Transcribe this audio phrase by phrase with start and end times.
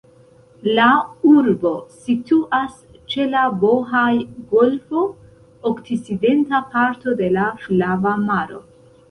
[0.77, 0.85] La
[1.31, 1.73] urbo
[2.07, 2.79] situas
[3.13, 5.05] ĉe la Bohaj-golfo,
[5.73, 8.61] okcidenta parto de la Flava Maro.